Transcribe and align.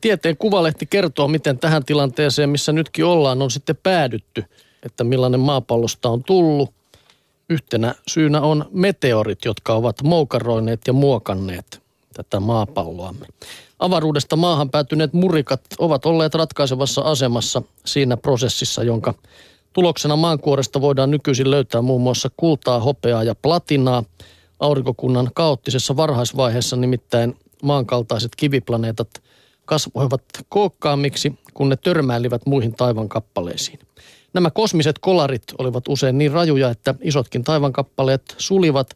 Tieteen 0.00 0.36
kuvalehti 0.36 0.86
kertoo, 0.86 1.28
miten 1.28 1.58
tähän 1.58 1.84
tilanteeseen, 1.84 2.50
missä 2.50 2.72
nytkin 2.72 3.04
ollaan, 3.04 3.42
on 3.42 3.50
sitten 3.50 3.76
päädytty, 3.82 4.44
että 4.82 5.04
millainen 5.04 5.40
maapallosta 5.40 6.08
on 6.08 6.24
tullut. 6.24 6.70
Yhtenä 7.50 7.94
syynä 8.08 8.40
on 8.40 8.64
meteorit, 8.70 9.44
jotka 9.44 9.74
ovat 9.74 10.02
moukaroineet 10.02 10.80
ja 10.86 10.92
muokanneet 10.92 11.82
tätä 12.14 12.40
maapalloamme. 12.40 13.26
Avaruudesta 13.78 14.36
maahan 14.36 14.70
päätyneet 14.70 15.12
murikat 15.12 15.60
ovat 15.78 16.06
olleet 16.06 16.34
ratkaisevassa 16.34 17.00
asemassa 17.00 17.62
siinä 17.86 18.16
prosessissa, 18.16 18.84
jonka 18.84 19.14
tuloksena 19.72 20.16
maankuoresta 20.16 20.80
voidaan 20.80 21.10
nykyisin 21.10 21.50
löytää 21.50 21.82
muun 21.82 22.00
muassa 22.02 22.30
kultaa, 22.36 22.80
hopeaa 22.80 23.24
ja 23.24 23.34
platinaa. 23.34 24.04
Aurinkokunnan 24.60 25.30
kaoottisessa 25.34 25.96
varhaisvaiheessa 25.96 26.76
nimittäin 26.76 27.36
maankaltaiset 27.62 28.32
kiviplaneetat 28.36 29.08
kasvoivat 29.68 30.22
kookkaammiksi, 30.48 31.32
kun 31.54 31.68
ne 31.68 31.76
törmäilivät 31.76 32.46
muihin 32.46 32.74
taivankappaleisiin. 32.74 33.78
Nämä 34.34 34.50
kosmiset 34.50 34.98
kolarit 34.98 35.42
olivat 35.58 35.88
usein 35.88 36.18
niin 36.18 36.32
rajuja, 36.32 36.70
että 36.70 36.94
isotkin 37.02 37.44
taivankappaleet 37.44 38.34
sulivat, 38.38 38.90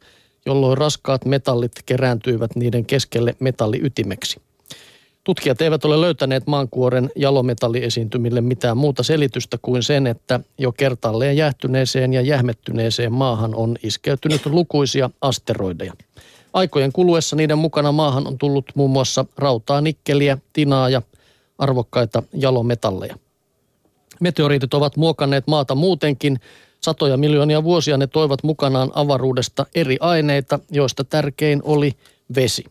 jolloin 0.46 0.78
raskaat 0.78 1.24
metallit 1.24 1.72
kerääntyivät 1.86 2.56
niiden 2.56 2.84
keskelle 2.84 3.34
metalliytimeksi. 3.40 4.40
Tutkijat 5.24 5.60
eivät 5.60 5.84
ole 5.84 6.00
löytäneet 6.00 6.46
maankuoren 6.46 7.10
jalometalliesiintymille 7.16 8.40
mitään 8.40 8.76
muuta 8.76 9.02
selitystä 9.02 9.58
kuin 9.62 9.82
sen, 9.82 10.06
että 10.06 10.40
jo 10.58 10.72
kertalleen 10.72 11.36
jähtyneeseen 11.36 12.12
ja 12.12 12.20
jähmettyneeseen 12.20 13.12
maahan 13.12 13.54
on 13.54 13.76
iskeytynyt 13.82 14.46
lukuisia 14.46 15.10
asteroideja. 15.20 15.92
Aikojen 16.52 16.92
kuluessa 16.92 17.36
niiden 17.36 17.58
mukana 17.58 17.92
maahan 17.92 18.26
on 18.26 18.38
tullut 18.38 18.64
muun 18.74 18.90
muassa 18.90 19.24
rautaa, 19.38 19.80
nikkeliä, 19.80 20.38
tinaa 20.52 20.88
ja 20.88 21.02
arvokkaita 21.58 22.22
jalometalleja. 22.32 23.16
Meteoriitit 24.20 24.74
ovat 24.74 24.96
muokanneet 24.96 25.46
maata 25.46 25.74
muutenkin. 25.74 26.40
Satoja 26.80 27.16
miljoonia 27.16 27.64
vuosia 27.64 27.96
ne 27.96 28.06
toivat 28.06 28.42
mukanaan 28.42 28.90
avaruudesta 28.94 29.66
eri 29.74 29.96
aineita, 30.00 30.58
joista 30.70 31.04
tärkein 31.04 31.60
oli 31.64 31.92
vesi. 32.34 32.64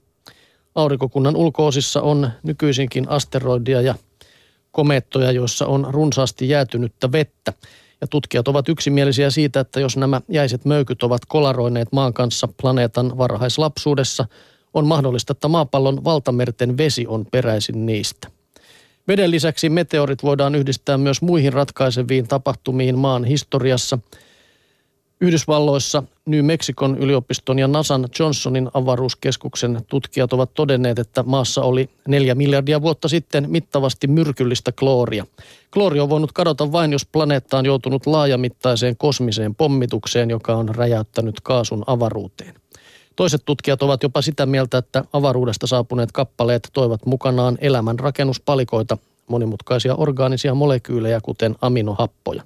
Aurinkokunnan 0.76 1.36
ulkoosissa 1.36 2.02
on 2.02 2.30
nykyisinkin 2.44 3.09
asteroidia 3.09 3.82
ja 3.82 3.96
komeettoja, 4.72 5.32
joissa 5.32 5.68
on 5.68 5.88
runsaasti 5.90 6.50
jäätynyttä 6.50 7.12
vettä. 7.12 7.54
Ja 8.02 8.08
tutkijat 8.08 8.48
ovat 8.48 8.70
yksimielisiä 8.70 9.30
siitä, 9.30 9.60
että 9.60 9.80
jos 9.80 9.98
nämä 9.98 10.22
jäiset 10.30 10.66
möykyt 10.66 11.04
ovat 11.04 11.22
kolaroineet 11.28 11.88
maan 11.92 12.14
kanssa 12.14 12.48
planeetan 12.62 13.18
varhaislapsuudessa, 13.18 14.26
on 14.74 14.88
mahdollista, 14.88 15.32
että 15.32 15.48
maapallon 15.48 16.04
valtamerten 16.04 16.78
vesi 16.78 17.08
on 17.08 17.26
peräisin 17.32 17.86
niistä. 17.86 18.28
Veden 19.08 19.32
lisäksi 19.32 19.70
meteorit 19.70 20.24
voidaan 20.24 20.56
yhdistää 20.56 20.98
myös 20.98 21.22
muihin 21.22 21.54
ratkaiseviin 21.54 22.28
tapahtumiin 22.28 22.98
maan 22.98 23.24
historiassa. 23.24 24.00
Yhdysvalloissa 25.22 26.04
New 26.26 26.46
Mexicon 26.46 26.98
yliopiston 26.98 27.60
ja 27.60 27.68
NASAn 27.68 28.08
Johnsonin 28.20 28.70
avaruuskeskuksen 28.74 29.82
tutkijat 29.88 30.34
ovat 30.34 30.54
todenneet, 30.54 31.00
että 31.00 31.24
maassa 31.24 31.62
oli 31.62 31.90
neljä 32.08 32.36
miljardia 32.36 32.82
vuotta 32.82 33.08
sitten 33.08 33.46
mittavasti 33.50 34.08
myrkyllistä 34.08 34.72
klooria. 34.72 35.26
Kloori 35.74 36.00
on 36.00 36.10
voinut 36.10 36.32
kadota 36.32 36.72
vain, 36.72 36.92
jos 36.92 37.06
planeetta 37.06 37.58
on 37.58 37.66
joutunut 37.66 38.06
laajamittaiseen 38.06 38.98
kosmiseen 38.98 39.56
pommitukseen, 39.56 40.30
joka 40.30 40.56
on 40.56 40.76
räjäyttänyt 40.76 41.42
kaasun 41.42 41.84
avaruuteen. 41.88 42.56
Toiset 43.16 43.42
tutkijat 43.46 43.84
ovat 43.84 44.04
jopa 44.04 44.22
sitä 44.22 44.46
mieltä, 44.46 44.78
että 44.78 45.04
avaruudesta 45.14 45.68
saapuneet 45.68 46.12
kappaleet 46.12 46.70
toivat 46.74 47.06
mukanaan 47.06 47.58
elämän 47.62 48.00
rakennuspalikoita, 48.00 48.98
monimutkaisia 49.28 49.96
orgaanisia 49.96 50.56
molekyylejä, 50.56 51.22
kuten 51.22 51.56
aminohappoja. 51.62 52.44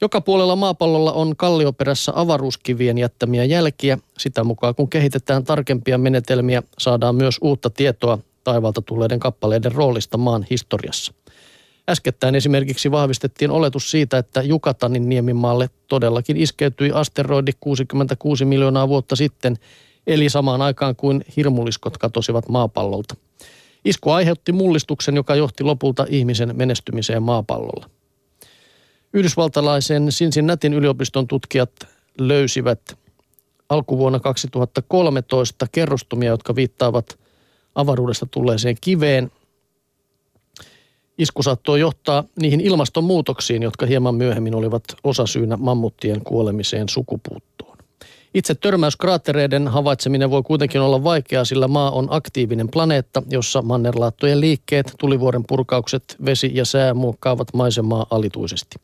Joka 0.00 0.20
puolella 0.20 0.56
maapallolla 0.56 1.12
on 1.12 1.36
kallioperässä 1.36 2.12
avaruuskivien 2.14 2.98
jättämiä 2.98 3.44
jälkiä. 3.44 3.98
Sitä 4.18 4.44
mukaan 4.44 4.74
kun 4.74 4.88
kehitetään 4.88 5.44
tarkempia 5.44 5.98
menetelmiä, 5.98 6.62
saadaan 6.78 7.14
myös 7.14 7.38
uutta 7.40 7.70
tietoa 7.70 8.18
taivalta 8.44 8.82
tulleiden 8.82 9.20
kappaleiden 9.20 9.72
roolista 9.72 10.18
maan 10.18 10.46
historiassa. 10.50 11.12
Äskettäin 11.88 12.34
esimerkiksi 12.34 12.90
vahvistettiin 12.90 13.50
oletus 13.50 13.90
siitä, 13.90 14.18
että 14.18 14.42
Jukatanin 14.42 15.08
niemimaalle 15.08 15.70
todellakin 15.88 16.36
iskeytyi 16.36 16.90
asteroidi 16.92 17.52
66 17.60 18.44
miljoonaa 18.44 18.88
vuotta 18.88 19.16
sitten, 19.16 19.56
eli 20.06 20.28
samaan 20.28 20.62
aikaan 20.62 20.96
kuin 20.96 21.24
hirmuliskot 21.36 21.98
katosivat 21.98 22.48
maapallolta. 22.48 23.16
Isku 23.84 24.10
aiheutti 24.10 24.52
mullistuksen, 24.52 25.16
joka 25.16 25.34
johti 25.34 25.64
lopulta 25.64 26.06
ihmisen 26.08 26.56
menestymiseen 26.56 27.22
maapallolla. 27.22 27.95
Yhdysvaltalaisen 29.16 30.08
Cincinnatin 30.08 30.74
yliopiston 30.74 31.28
tutkijat 31.28 31.70
löysivät 32.18 32.98
alkuvuonna 33.68 34.20
2013 34.20 35.66
kerrostumia, 35.72 36.30
jotka 36.30 36.54
viittaavat 36.54 37.18
avaruudesta 37.74 38.26
tulleeseen 38.30 38.76
kiveen. 38.80 39.30
Isku 41.18 41.42
saattoi 41.42 41.80
johtaa 41.80 42.24
niihin 42.40 42.60
ilmastonmuutoksiin, 42.60 43.62
jotka 43.62 43.86
hieman 43.86 44.14
myöhemmin 44.14 44.54
olivat 44.54 44.84
osasyynä 45.04 45.56
mammuttien 45.56 46.20
kuolemiseen 46.24 46.88
sukupuuttoon. 46.88 47.78
Itse 48.34 48.54
törmäyskraattereiden 48.54 49.68
havaitseminen 49.68 50.30
voi 50.30 50.42
kuitenkin 50.42 50.80
olla 50.80 51.04
vaikeaa, 51.04 51.44
sillä 51.44 51.68
maa 51.68 51.90
on 51.90 52.06
aktiivinen 52.10 52.68
planeetta, 52.68 53.22
jossa 53.30 53.62
mannerlaattojen 53.62 54.40
liikkeet, 54.40 54.94
tulivuoren 54.98 55.44
purkaukset, 55.48 56.16
vesi 56.24 56.50
ja 56.54 56.64
sää 56.64 56.94
muokkaavat 56.94 57.54
maisemaa 57.54 58.06
alituisesti. 58.10 58.76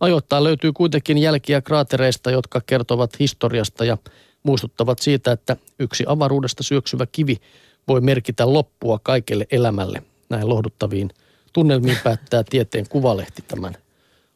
Ajoittain 0.00 0.44
löytyy 0.44 0.72
kuitenkin 0.72 1.18
jälkiä 1.18 1.60
kraatereista, 1.60 2.30
jotka 2.30 2.60
kertovat 2.66 3.18
historiasta 3.20 3.84
ja 3.84 3.98
muistuttavat 4.42 4.98
siitä, 4.98 5.32
että 5.32 5.56
yksi 5.78 6.04
avaruudesta 6.06 6.62
syöksyvä 6.62 7.06
kivi 7.12 7.36
voi 7.88 8.00
merkitä 8.00 8.52
loppua 8.52 8.98
kaikelle 9.02 9.46
elämälle. 9.50 10.02
Näin 10.28 10.48
lohduttaviin 10.48 11.10
tunnelmiin 11.52 11.98
päättää 12.04 12.44
tieteen 12.50 12.88
kuvalehti 12.88 13.44
tämän 13.48 13.76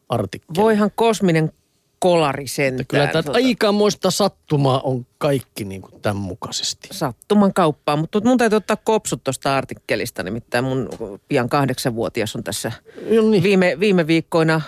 artikkelin. 0.09 0.63
Voihan 0.63 0.91
kosminen 0.95 1.53
kolari 1.99 2.47
sentään. 2.49 2.87
Kyllä 2.87 3.07
tätä 3.07 3.33
aikamoista 3.35 4.11
sattumaa 4.11 4.81
on 4.81 5.07
kaikki 5.19 5.65
niin 5.65 5.83
kuin 5.83 6.03
tämän 6.03 6.17
mukaisesti. 6.17 6.89
Sattuman 6.93 7.55
kauppaa, 7.55 7.97
mutta 7.97 8.21
mun 8.25 8.39
täytyy 8.39 8.57
ottaa 8.57 8.77
kopsut 8.85 9.25
tuosta 9.25 9.57
artikkelista, 9.57 10.23
nimittäin 10.23 10.65
mun 10.65 10.89
pian 11.29 11.49
kahdeksanvuotias 11.49 12.37
on 12.37 12.45
tässä 12.45 12.73
No 13.17 13.31
niin. 13.31 13.43
viime, 13.43 13.77
viime 13.81 14.07
viikkoina 14.07 14.61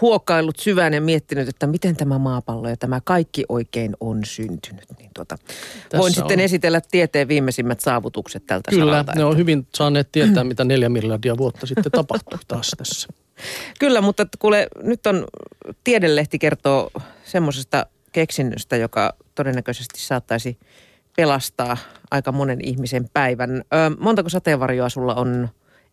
huokaillut 0.00 0.58
syvään 0.58 0.94
ja 0.94 1.00
miettinyt, 1.00 1.48
että 1.48 1.66
miten 1.66 1.96
tämä 1.96 2.18
maapallo 2.18 2.68
ja 2.68 2.76
tämä 2.76 3.00
kaikki 3.04 3.44
oikein 3.48 3.96
on 4.00 4.24
syntynyt. 4.24 4.84
Niin 4.98 5.10
tuota, 5.14 5.38
voin 5.38 6.10
Tässä 6.10 6.20
sitten 6.20 6.38
on. 6.38 6.44
esitellä 6.44 6.80
tieteen 6.90 7.28
viimeisimmät 7.28 7.80
saavutukset 7.80 8.46
tältä 8.46 8.70
Kyllä, 8.70 8.92
saralta. 8.92 9.12
ne 9.16 9.24
on 9.24 9.36
hyvin 9.36 9.66
saaneet 9.74 10.08
tietää, 10.12 10.44
mitä 10.52 10.64
neljä 10.64 10.88
miljardia 10.88 11.36
vuotta 11.36 11.66
sitten 11.66 11.92
tapahtui 11.92 12.38
taas 12.48 12.70
tässä. 12.78 13.08
Kyllä, 13.78 14.00
mutta 14.00 14.26
kuule, 14.38 14.68
nyt 14.82 15.06
on 15.06 15.24
Tiedelehti 15.84 16.38
kertoo 16.38 16.90
semmoisesta 17.24 17.86
keksinnöstä, 18.12 18.76
joka 18.76 19.12
todennäköisesti 19.34 20.00
saattaisi 20.00 20.58
pelastaa 21.16 21.76
aika 22.10 22.32
monen 22.32 22.58
ihmisen 22.64 23.08
päivän. 23.12 23.50
Ö, 23.50 23.96
montako 23.98 24.28
sateenvarjoa 24.28 24.88
sulla 24.88 25.14
on 25.14 25.48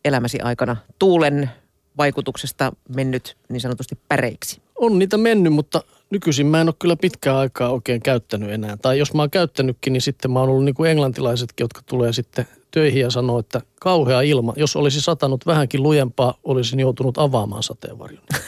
elämäsi 0.06 0.40
aikana 0.40 0.76
tuulen 1.00 1.50
vaikutuksesta 1.98 2.72
mennyt 2.96 3.38
niin 3.50 3.62
sanotusti 3.62 3.98
päreiksi? 4.08 4.62
On 4.76 5.00
niitä 5.00 5.18
mennyt, 5.18 5.54
mutta 5.54 5.84
nykyisin 6.10 6.48
mä 6.48 6.62
en 6.62 6.68
ole 6.68 6.76
kyllä 6.80 6.96
pitkään 6.96 7.38
aikaa 7.38 7.70
oikein 7.70 8.02
käyttänyt 8.02 8.52
enää. 8.52 8.78
Tai 8.78 9.00
jos 9.00 9.14
mä 9.14 9.22
oon 9.22 9.30
käyttänytkin, 9.30 9.94
niin 9.94 10.02
sitten 10.02 10.32
mä 10.32 10.40
oon 10.40 10.50
ollut 10.50 10.66
niin 10.66 10.76
kuin 10.76 10.92
englantilaisetkin, 10.92 11.64
jotka 11.64 11.82
tulee 11.86 12.14
sitten 12.14 12.48
töihin 12.72 13.02
ja 13.02 13.12
sanoo, 13.12 13.40
että 13.40 13.62
kauhea 13.80 14.22
ilma. 14.22 14.54
Jos 14.58 14.76
olisi 14.76 15.02
satanut 15.02 15.46
vähänkin 15.46 15.84
lujempaa, 15.84 16.34
olisin 16.44 16.80
joutunut 16.80 17.18
avaamaan 17.18 17.64
sateenvarjon. 17.64 18.24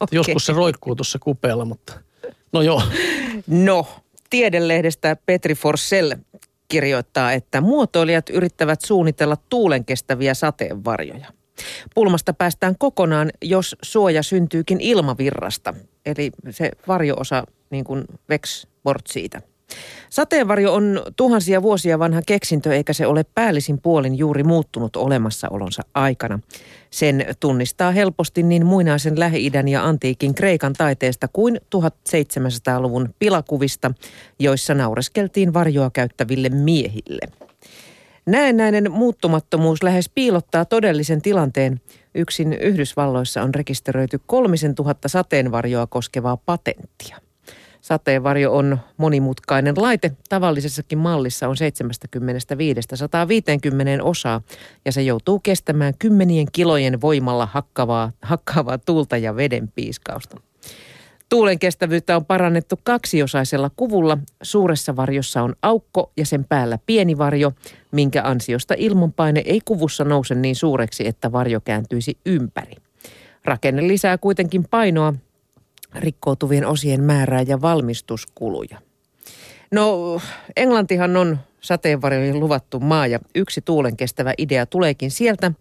Okay. 0.00 0.16
Joskus 0.16 0.46
se 0.46 0.52
roikkuu 0.52 0.96
tuossa 0.96 1.18
kupeella, 1.18 1.64
mutta 1.64 1.92
no 2.52 2.62
joo. 2.62 2.82
No, 3.46 3.86
Tiedelehdestä 4.30 5.16
Petri 5.26 5.54
Forsell 5.54 6.12
kirjoittaa, 6.68 7.32
että 7.32 7.60
muotoilijat 7.60 8.30
yrittävät 8.30 8.80
suunnitella 8.80 9.36
tuulen 9.48 9.84
kestäviä 9.84 10.34
sateenvarjoja. 10.34 11.26
Pulmasta 11.94 12.32
päästään 12.32 12.74
kokonaan, 12.78 13.30
jos 13.42 13.76
suoja 13.82 14.22
syntyykin 14.22 14.80
ilmavirrasta. 14.80 15.74
Eli 16.06 16.30
se 16.50 16.70
varjoosa 16.88 17.44
niin 17.70 17.84
kuin 17.84 18.04
veks 18.28 18.66
bort 18.84 19.06
siitä. 19.06 19.40
Sateenvarjo 20.10 20.74
on 20.74 21.02
tuhansia 21.16 21.62
vuosia 21.62 21.98
vanha 21.98 22.22
keksintö, 22.26 22.74
eikä 22.74 22.92
se 22.92 23.06
ole 23.06 23.24
päällisin 23.34 23.80
puolin 23.80 24.18
juuri 24.18 24.44
muuttunut 24.44 24.96
olemassaolonsa 24.96 25.82
aikana. 25.94 26.40
Sen 26.90 27.26
tunnistaa 27.40 27.90
helposti 27.90 28.42
niin 28.42 28.66
muinaisen 28.66 29.20
Lähi-idän 29.20 29.68
ja 29.68 29.84
antiikin 29.84 30.34
Kreikan 30.34 30.72
taiteesta 30.72 31.28
kuin 31.32 31.60
1700-luvun 31.76 33.14
pilakuvista, 33.18 33.92
joissa 34.38 34.74
naureskeltiin 34.74 35.54
varjoa 35.54 35.90
käyttäville 35.90 36.48
miehille. 36.48 37.49
Näennäinen 38.26 38.92
muuttumattomuus 38.92 39.82
lähes 39.82 40.08
piilottaa 40.08 40.64
todellisen 40.64 41.22
tilanteen. 41.22 41.80
Yksin 42.14 42.52
Yhdysvalloissa 42.52 43.42
on 43.42 43.54
rekisteröity 43.54 44.20
3000 44.26 45.08
sateenvarjoa 45.08 45.86
koskevaa 45.86 46.36
patenttia. 46.36 47.16
Sateenvarjo 47.80 48.52
on 48.52 48.78
monimutkainen 48.96 49.74
laite. 49.76 50.12
Tavallisessakin 50.28 50.98
mallissa 50.98 51.48
on 51.48 51.56
75-150 51.56 51.58
osaa 54.02 54.42
ja 54.84 54.92
se 54.92 55.02
joutuu 55.02 55.38
kestämään 55.38 55.94
kymmenien 55.98 56.46
kilojen 56.52 57.00
voimalla 57.00 57.46
hakkavaa, 57.46 58.12
hakkaavaa 58.22 58.78
tuulta 58.78 59.16
ja 59.16 59.36
veden 59.36 59.68
piiskausta. 59.68 60.49
Tuulen 61.30 61.58
kestävyyttä 61.58 62.16
on 62.16 62.24
parannettu 62.24 62.78
kaksiosaisella 62.82 63.70
kuvulla. 63.76 64.18
Suuressa 64.42 64.96
varjossa 64.96 65.42
on 65.42 65.54
aukko 65.62 66.12
ja 66.16 66.26
sen 66.26 66.44
päällä 66.44 66.78
pieni 66.86 67.18
varjo, 67.18 67.52
minkä 67.92 68.22
ansiosta 68.24 68.74
ilmanpaine 68.76 69.42
ei 69.46 69.60
kuvussa 69.64 70.04
nouse 70.04 70.34
niin 70.34 70.56
suureksi, 70.56 71.06
että 71.06 71.32
varjo 71.32 71.60
kääntyisi 71.60 72.18
ympäri. 72.26 72.76
Rakenne 73.44 73.88
lisää 73.88 74.18
kuitenkin 74.18 74.64
painoa, 74.70 75.14
rikkoutuvien 75.94 76.66
osien 76.66 77.02
määrää 77.02 77.42
ja 77.42 77.60
valmistuskuluja. 77.60 78.78
No, 79.72 80.20
Englantihan 80.56 81.16
on 81.16 81.38
sateenvarjoihin 81.60 82.40
luvattu 82.40 82.80
maa 82.80 83.06
ja 83.06 83.18
yksi 83.34 83.60
tuulen 83.60 83.96
kestävä 83.96 84.34
idea 84.38 84.66
tuleekin 84.66 85.10
sieltä. 85.10 85.52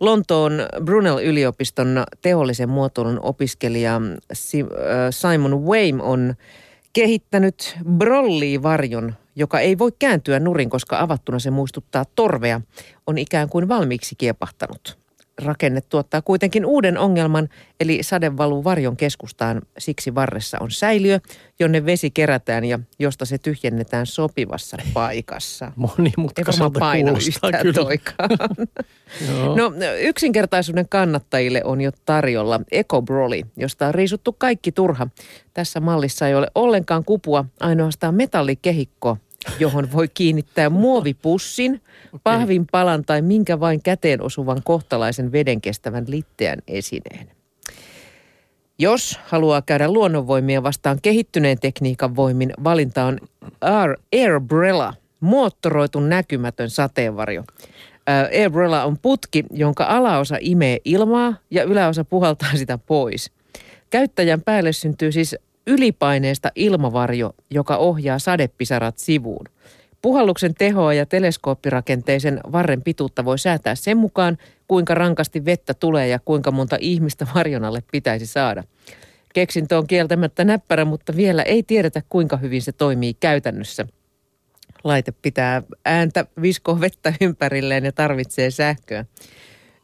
Lontoon 0.00 0.52
Brunel-yliopiston 0.84 2.04
teollisen 2.22 2.68
muotoilun 2.68 3.20
opiskelija 3.22 3.96
äh, 3.96 4.38
Simon 5.10 5.64
Wayne 5.64 6.02
on 6.02 6.34
kehittänyt 6.92 7.78
brolli-varjon, 7.90 9.14
joka 9.36 9.60
ei 9.60 9.78
voi 9.78 9.92
kääntyä 9.98 10.40
nurin, 10.40 10.70
koska 10.70 11.00
avattuna 11.00 11.38
se 11.38 11.50
muistuttaa 11.50 12.04
torvea, 12.14 12.60
on 13.06 13.18
ikään 13.18 13.48
kuin 13.48 13.68
valmiiksi 13.68 14.14
kiepahtanut 14.14 14.97
rakenne 15.44 15.80
tuottaa 15.80 16.22
kuitenkin 16.22 16.66
uuden 16.66 16.98
ongelman, 16.98 17.48
eli 17.80 18.02
sade 18.02 18.36
valuu 18.36 18.64
varjon 18.64 18.96
keskustaan. 18.96 19.62
Siksi 19.78 20.14
varressa 20.14 20.58
on 20.60 20.70
säiliö, 20.70 21.20
jonne 21.60 21.86
vesi 21.86 22.10
kerätään 22.10 22.64
ja 22.64 22.78
josta 22.98 23.24
se 23.24 23.38
tyhjennetään 23.38 24.06
sopivassa 24.06 24.76
paikassa. 24.94 25.72
Monimutkaiselta 25.76 26.80
kuulostaa 27.04 27.50
kyllä. 27.62 27.88
no 29.56 29.72
yksinkertaisuuden 30.00 30.88
kannattajille 30.88 31.62
on 31.64 31.80
jo 31.80 31.90
tarjolla 32.06 32.60
EcoBroli, 32.72 33.42
josta 33.56 33.86
on 33.86 33.94
riisuttu 33.94 34.32
kaikki 34.32 34.72
turha. 34.72 35.08
Tässä 35.54 35.80
mallissa 35.80 36.28
ei 36.28 36.34
ole 36.34 36.50
ollenkaan 36.54 37.04
kupua, 37.04 37.44
ainoastaan 37.60 38.14
metallikehikko 38.14 39.18
johon 39.58 39.92
voi 39.92 40.08
kiinnittää 40.08 40.70
muovipussin, 40.70 41.74
okay. 42.06 42.20
pahvin 42.22 42.66
palan 42.72 43.04
tai 43.04 43.22
minkä 43.22 43.60
vain 43.60 43.82
käteen 43.82 44.22
osuvan 44.22 44.62
kohtalaisen 44.64 45.32
veden 45.32 45.60
kestävän 45.60 46.04
litteän 46.08 46.58
esineen. 46.68 47.30
Jos 48.78 49.20
haluaa 49.26 49.62
käydä 49.62 49.90
luonnonvoimia 49.90 50.62
vastaan 50.62 50.98
kehittyneen 51.02 51.58
tekniikan 51.60 52.16
voimin, 52.16 52.52
valinta 52.64 53.04
on 53.04 53.18
Air, 53.60 53.96
Airbrella, 54.12 54.94
moottoroitu 55.20 56.00
näkymätön 56.00 56.70
sateenvarjo. 56.70 57.44
Airbrella 58.32 58.84
on 58.84 58.98
putki, 58.98 59.44
jonka 59.50 59.84
alaosa 59.84 60.36
imee 60.40 60.78
ilmaa 60.84 61.34
ja 61.50 61.62
yläosa 61.62 62.04
puhaltaa 62.04 62.56
sitä 62.56 62.78
pois. 62.78 63.30
Käyttäjän 63.90 64.42
päälle 64.42 64.72
syntyy 64.72 65.12
siis 65.12 65.36
ylipaineesta 65.68 66.52
ilmavarjo, 66.54 67.34
joka 67.50 67.76
ohjaa 67.76 68.18
sadepisarat 68.18 68.98
sivuun. 68.98 69.46
Puhalluksen 70.02 70.54
tehoa 70.54 70.94
ja 70.94 71.06
teleskooppirakenteisen 71.06 72.40
varren 72.52 72.82
pituutta 72.82 73.24
voi 73.24 73.38
säätää 73.38 73.74
sen 73.74 73.96
mukaan, 73.96 74.38
kuinka 74.68 74.94
rankasti 74.94 75.44
vettä 75.44 75.74
tulee 75.74 76.08
ja 76.08 76.18
kuinka 76.24 76.50
monta 76.50 76.76
ihmistä 76.80 77.26
varjonalle 77.34 77.82
pitäisi 77.92 78.26
saada. 78.26 78.64
Keksintö 79.34 79.78
on 79.78 79.86
kieltämättä 79.86 80.44
näppärä, 80.44 80.84
mutta 80.84 81.16
vielä 81.16 81.42
ei 81.42 81.62
tiedetä, 81.62 82.02
kuinka 82.08 82.36
hyvin 82.36 82.62
se 82.62 82.72
toimii 82.72 83.14
käytännössä. 83.14 83.86
Laite 84.84 85.12
pitää 85.22 85.62
ääntä, 85.84 86.26
viskoa 86.42 86.80
vettä 86.80 87.12
ympärilleen 87.20 87.84
ja 87.84 87.92
tarvitsee 87.92 88.50
sähköä. 88.50 89.04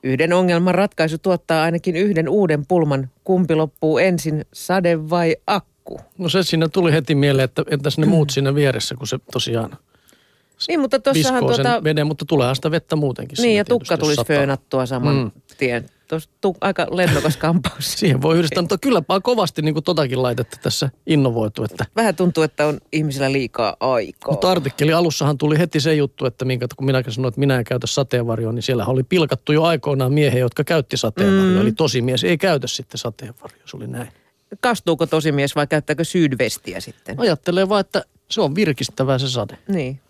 Yhden 0.02 0.32
ongelman 0.32 0.74
ratkaisu 0.74 1.18
tuottaa 1.18 1.62
ainakin 1.62 1.96
yhden 1.96 2.28
uuden 2.28 2.66
pulman. 2.66 3.10
Kumpi 3.24 3.54
loppuu 3.54 3.98
ensin, 3.98 4.44
sade 4.52 5.10
vai 5.10 5.36
akku? 5.46 5.73
Liikkuu. 5.90 6.00
No 6.18 6.28
se 6.28 6.42
siinä 6.42 6.68
tuli 6.68 6.92
heti 6.92 7.14
mieleen, 7.14 7.44
että 7.44 7.62
entäs 7.70 7.98
ne 7.98 8.06
muut 8.06 8.30
siinä 8.30 8.54
vieressä, 8.54 8.94
kun 8.94 9.06
se 9.06 9.18
tosiaan 9.32 9.78
niin, 10.68 10.80
mutta 10.80 10.98
tuossahan 10.98 11.46
tuota... 11.46 11.84
veden, 11.84 12.06
mutta 12.06 12.24
tuleehan 12.24 12.56
sitä 12.56 12.70
vettä 12.70 12.96
muutenkin. 12.96 13.36
Niin, 13.42 13.56
ja 13.56 13.64
tukka 13.64 13.98
tulisi 13.98 14.24
föönattua 14.26 14.86
saman 14.86 15.16
mm. 15.16 15.30
tien. 15.58 15.86
Tuossa 16.08 16.30
tu- 16.40 16.56
aika 16.60 16.86
lennokas 16.90 17.36
kampaus. 17.36 17.92
Siihen 17.98 18.22
voi 18.22 18.36
yhdistää, 18.36 18.62
mutta 18.62 18.78
kylläpä 18.78 19.20
kovasti 19.20 19.62
niin 19.62 19.74
kuin 19.74 19.84
totakin 19.84 20.22
laitetta 20.22 20.56
tässä 20.62 20.90
innovoitu. 21.06 21.64
Että... 21.64 21.86
Vähän 21.96 22.16
tuntuu, 22.16 22.42
että 22.42 22.66
on 22.66 22.78
ihmisillä 22.92 23.32
liikaa 23.32 23.76
aikaa. 23.80 24.32
Mutta 24.32 24.50
artikkeli 24.50 24.92
alussahan 24.92 25.38
tuli 25.38 25.58
heti 25.58 25.80
se 25.80 25.94
juttu, 25.94 26.26
että 26.26 26.44
minkä, 26.44 26.66
kun 26.76 26.86
minäkin 26.86 27.12
sanoin, 27.12 27.28
että 27.28 27.40
minä 27.40 27.58
en 27.58 27.64
käytä 27.64 27.86
sateenvarjoa, 27.86 28.52
niin 28.52 28.62
siellä 28.62 28.86
oli 28.86 29.02
pilkattu 29.02 29.52
jo 29.52 29.62
aikoinaan 29.62 30.12
miehiä, 30.12 30.40
jotka 30.40 30.64
käytti 30.64 30.96
sateenvarjoa. 30.96 31.54
Mm. 31.54 31.60
Eli 31.60 31.72
tosi 31.72 32.02
mies 32.02 32.24
ei 32.24 32.38
käytä 32.38 32.66
sitten 32.66 32.98
sateenvarjoa, 32.98 33.66
se 33.66 33.76
oli 33.76 33.86
näin 33.86 34.08
kastuuko 34.60 35.06
tosimies 35.06 35.56
vai 35.56 35.66
käyttääkö 35.66 36.04
syydvestiä 36.04 36.80
sitten? 36.80 37.20
Ajattelee 37.20 37.68
vaan, 37.68 37.80
että 37.80 38.04
se 38.30 38.40
on 38.40 38.54
virkistävää 38.54 39.18
se 39.18 39.28
sade. 39.28 39.58
Niin. 39.68 40.00